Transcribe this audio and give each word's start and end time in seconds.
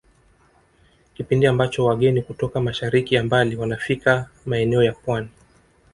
Kipindi 1.13 1.47
ambacho 1.47 1.85
wageni 1.85 2.21
kutoka 2.21 2.61
mashariki 2.61 3.15
ya 3.15 3.23
mbali 3.23 3.55
wanafika 3.55 4.29
maeneo 4.45 4.83
ya 4.83 4.91
Pwani 4.93 5.29